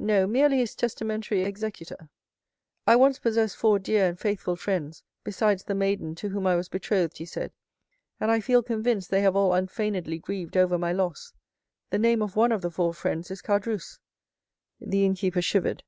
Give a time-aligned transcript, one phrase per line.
[0.00, 2.08] "No, merely his testamentary executor.
[2.88, 6.68] 'I once possessed four dear and faithful friends, besides the maiden to whom I was
[6.68, 7.52] betrothed' he said;
[8.18, 11.32] 'and I feel convinced they have all unfeignedly grieved over my loss.
[11.90, 14.00] The name of one of the four friends is Caderousse.'"
[14.80, 15.84] The innkeeper shivered.